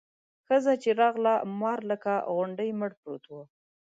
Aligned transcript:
ښځه 0.47 0.73
چې 0.81 0.89
راغله 1.01 1.33
مار 1.59 1.79
لکه 1.91 2.13
غونډی 2.35 2.69
مړ 2.79 2.91
پروت 2.99 3.23
و. 3.29 3.35